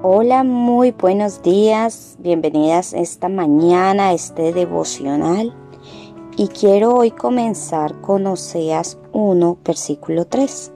[0.00, 5.52] Hola, muy buenos días, bienvenidas esta mañana a este devocional
[6.36, 10.72] y quiero hoy comenzar con Oseas 1, versículo 3.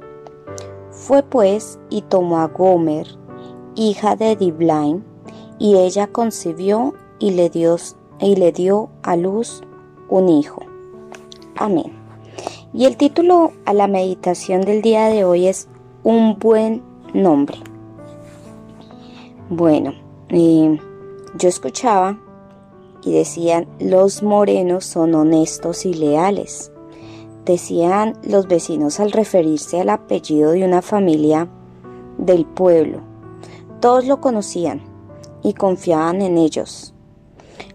[0.90, 3.06] Fue pues y tomó a Gomer,
[3.76, 5.04] hija de Diblaim,
[5.56, 7.76] y ella concibió y le dio,
[8.18, 9.62] y le dio a luz
[10.08, 10.62] un hijo.
[11.54, 11.92] Amén.
[12.74, 15.68] Y el título a la meditación del día de hoy es
[16.02, 16.82] Un buen
[17.14, 17.71] nombre.
[19.54, 19.92] Bueno,
[20.30, 20.78] eh,
[21.38, 22.18] yo escuchaba
[23.04, 26.72] y decían, los morenos son honestos y leales.
[27.44, 31.50] Decían los vecinos al referirse al apellido de una familia
[32.16, 33.00] del pueblo.
[33.80, 34.80] Todos lo conocían
[35.42, 36.94] y confiaban en ellos.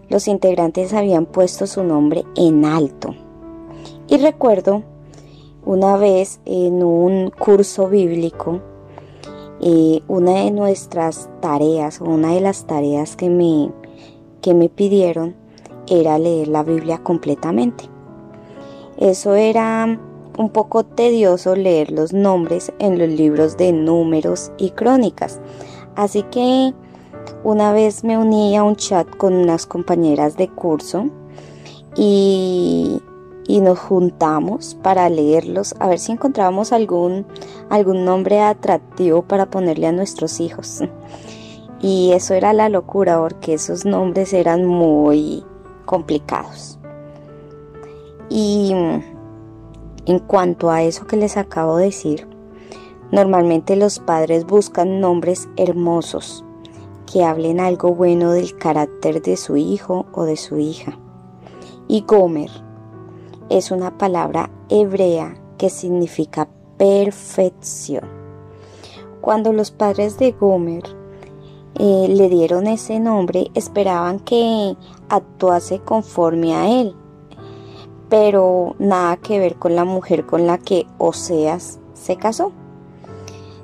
[0.08, 3.14] Los integrantes habían puesto su nombre en alto.
[4.08, 4.82] Y recuerdo
[5.64, 8.62] una vez en un curso bíblico,
[9.60, 13.70] una de nuestras tareas, una de las tareas que me,
[14.40, 15.34] que me pidieron
[15.88, 17.84] era leer la Biblia completamente.
[18.98, 19.98] Eso era
[20.38, 25.40] un poco tedioso leer los nombres en los libros de números y crónicas.
[25.96, 26.72] Así que
[27.42, 31.06] una vez me uní a un chat con unas compañeras de curso
[31.96, 33.00] y
[33.48, 37.26] y nos juntamos para leerlos a ver si encontrábamos algún,
[37.70, 40.82] algún nombre atractivo para ponerle a nuestros hijos.
[41.80, 45.44] Y eso era la locura porque esos nombres eran muy
[45.86, 46.78] complicados.
[48.28, 48.72] Y
[50.04, 52.28] en cuanto a eso que les acabo de decir,
[53.10, 56.44] normalmente los padres buscan nombres hermosos
[57.10, 60.98] que hablen algo bueno del carácter de su hijo o de su hija.
[61.86, 62.67] Y Gomer
[63.50, 68.04] es una palabra hebrea que significa perfección.
[69.20, 70.84] Cuando los padres de Gomer
[71.74, 74.76] eh, le dieron ese nombre, esperaban que
[75.08, 76.94] actuase conforme a él,
[78.08, 82.52] pero nada que ver con la mujer con la que Oseas se casó.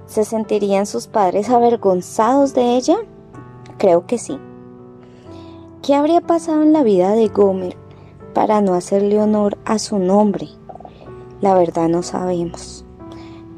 [0.06, 2.98] ¿Se sentirían sus padres avergonzados de ella?
[3.78, 4.38] Creo que sí.
[5.82, 7.76] ¿Qué habría pasado en la vida de Gomer
[8.34, 10.48] para no hacerle honor a su nombre?
[11.40, 12.84] La verdad no sabemos.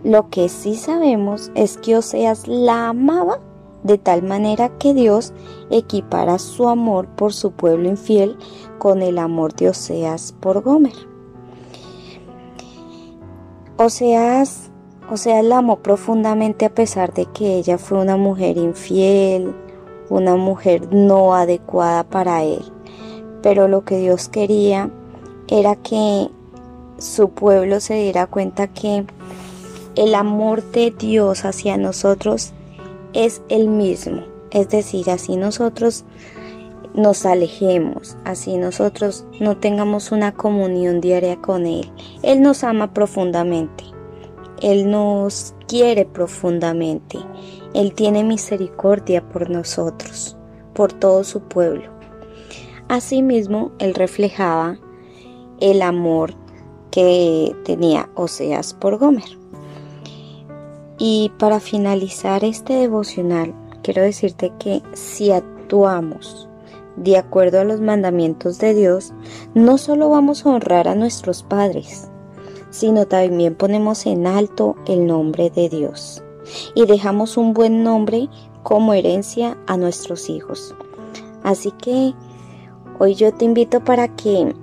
[0.05, 3.41] Lo que sí sabemos es que Oseas la amaba
[3.83, 5.33] de tal manera que Dios
[5.71, 8.37] equipara su amor por su pueblo infiel
[8.79, 10.95] con el amor de Oseas por Gomer.
[13.79, 14.71] Oseas,
[15.11, 19.55] Oseas la amó profundamente a pesar de que ella fue una mujer infiel,
[20.09, 22.76] una mujer no adecuada para él
[23.43, 24.91] pero lo que Dios quería
[25.49, 26.29] era que
[26.99, 29.05] su pueblo se diera cuenta que
[29.95, 32.53] el amor de Dios hacia nosotros
[33.13, 34.23] es el mismo.
[34.51, 36.05] Es decir, así nosotros
[36.95, 41.91] nos alejemos, así nosotros no tengamos una comunión diaria con Él.
[42.23, 43.85] Él nos ama profundamente,
[44.63, 47.19] Él nos quiere profundamente,
[47.75, 50.37] Él tiene misericordia por nosotros,
[50.75, 51.96] por todo su pueblo.
[52.89, 54.79] Asimismo, él reflejaba
[55.61, 56.35] el amor
[56.91, 59.39] que tenía Oseas por Gomer.
[60.99, 66.49] Y para finalizar este devocional, quiero decirte que si actuamos
[66.97, 69.13] de acuerdo a los mandamientos de Dios,
[69.55, 72.09] no solo vamos a honrar a nuestros padres,
[72.71, 76.23] sino también ponemos en alto el nombre de Dios
[76.75, 78.29] y dejamos un buen nombre
[78.63, 80.75] como herencia a nuestros hijos.
[81.43, 82.15] Así que
[82.99, 84.55] Hoy yo te invito para que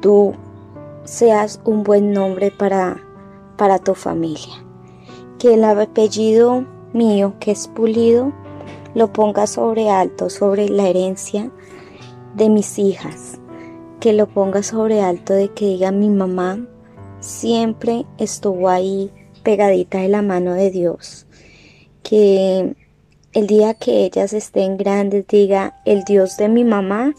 [0.00, 0.34] tú
[1.02, 3.02] seas un buen nombre para,
[3.56, 4.54] para tu familia.
[5.40, 8.32] Que el apellido mío, que es pulido,
[8.94, 11.50] lo ponga sobre alto, sobre la herencia
[12.36, 13.40] de mis hijas.
[13.98, 16.60] Que lo ponga sobre alto de que diga mi mamá
[17.18, 19.10] siempre estuvo ahí
[19.42, 21.26] pegadita de la mano de Dios.
[22.04, 22.76] Que
[23.32, 27.12] el día que ellas estén grandes diga el Dios de mi mamá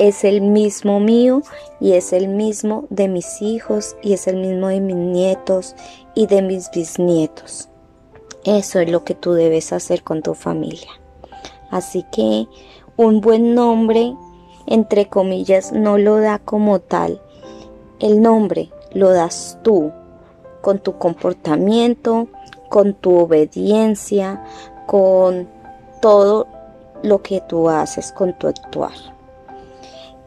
[0.00, 1.42] es el mismo mío
[1.78, 5.76] y es el mismo de mis hijos y es el mismo de mis nietos
[6.14, 7.68] y de mis bisnietos.
[8.44, 10.88] Eso es lo que tú debes hacer con tu familia.
[11.70, 12.46] Así que
[12.96, 14.14] un buen nombre,
[14.66, 17.20] entre comillas, no lo da como tal.
[17.98, 19.92] El nombre lo das tú,
[20.62, 22.28] con tu comportamiento,
[22.70, 24.42] con tu obediencia,
[24.86, 25.46] con
[26.00, 26.46] todo
[27.02, 29.19] lo que tú haces, con tu actuar.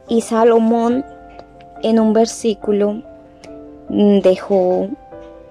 [0.07, 1.05] Y Salomón
[1.81, 3.01] en un versículo
[3.89, 4.87] mm, dejó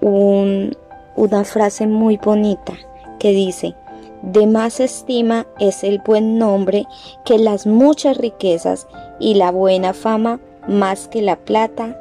[0.01, 2.73] una frase muy bonita
[3.19, 3.75] que dice,
[4.21, 6.85] De más estima es el buen nombre
[7.25, 8.87] que las muchas riquezas
[9.19, 11.97] y la buena fama más que la plata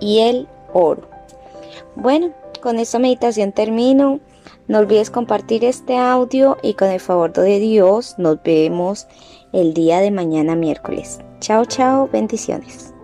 [0.00, 1.08] y el oro.
[1.94, 2.30] Bueno,
[2.60, 4.20] con esta meditación termino.
[4.68, 9.06] No olvides compartir este audio y con el favor de Dios nos vemos
[9.52, 11.20] el día de mañana miércoles.
[11.46, 12.95] Chao, chao, bendiciones.